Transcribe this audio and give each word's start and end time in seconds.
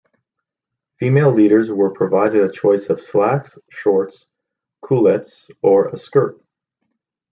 Female 0.97 1.31
leaders 1.31 1.69
were 1.69 1.91
provided 1.91 2.41
a 2.43 2.51
choice 2.51 2.89
of 2.89 2.99
slacks, 2.99 3.55
shorts, 3.69 4.25
culottes, 4.83 5.47
or 5.61 5.89
a 5.89 5.97
skirt. 5.99 6.41